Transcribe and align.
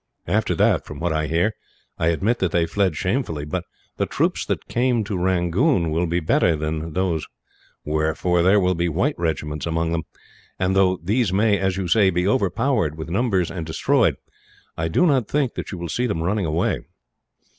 After 0.25 0.55
that, 0.55 0.83
from 0.83 0.99
what 0.99 1.13
I 1.13 1.27
hear, 1.27 1.51
I 1.99 2.07
admit 2.07 2.39
that 2.39 2.51
they 2.51 2.65
fled 2.65 2.95
shamefully. 2.97 3.45
But 3.45 3.65
the 3.97 4.07
troops 4.07 4.47
that 4.47 4.67
come 4.67 5.03
to 5.03 5.15
Rangoon 5.15 5.91
will 5.91 6.07
be 6.07 6.19
better 6.19 6.55
than 6.55 6.93
those 6.93 7.27
were, 7.85 8.15
for 8.15 8.41
there 8.41 8.59
will 8.59 8.73
be 8.73 8.89
white 8.89 9.13
regiments 9.19 9.67
among 9.67 9.91
them; 9.91 10.05
and 10.57 10.75
though 10.75 10.97
these 11.03 11.31
may, 11.31 11.59
as 11.59 11.77
you 11.77 11.87
say, 11.87 12.09
be 12.09 12.27
overpowered 12.27 12.97
with 12.97 13.09
numbers 13.11 13.51
and 13.51 13.63
destroyed, 13.63 14.17
I 14.75 14.87
do 14.87 15.05
not 15.05 15.27
think 15.27 15.53
that 15.53 15.71
you 15.71 15.77
will 15.77 15.87
see 15.87 16.07
them 16.07 16.23
running 16.23 16.47
away." 16.47 16.79